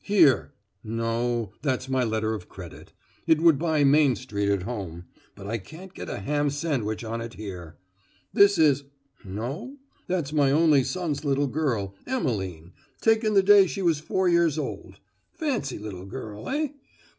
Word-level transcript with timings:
Here; 0.03 0.53
no, 0.83 1.53
that's 1.61 1.87
my 1.87 2.03
letter 2.03 2.33
of 2.33 2.49
credit. 2.49 2.91
It 3.27 3.39
would 3.39 3.59
buy 3.59 3.83
Main 3.83 4.15
Street 4.15 4.49
at 4.49 4.63
home, 4.63 5.05
but 5.35 5.45
I 5.45 5.59
can't 5.59 5.93
get 5.93 6.09
a 6.09 6.17
ham 6.17 6.49
sandwich 6.49 7.03
on 7.03 7.21
it 7.21 7.35
here. 7.35 7.77
This 8.33 8.57
is 8.57 8.85
no; 9.23 9.77
that's 10.07 10.33
my 10.33 10.49
only 10.49 10.83
son's 10.83 11.23
little 11.23 11.45
girl, 11.45 11.93
Emmaline, 12.07 12.73
taken 12.99 13.35
the 13.35 13.43
day 13.43 13.67
she 13.67 13.83
was 13.83 13.99
four 13.99 14.27
years 14.27 14.57
old. 14.57 14.95
Fancy 15.33 15.77
little 15.77 16.07
girl, 16.07 16.49
eh? 16.49 16.69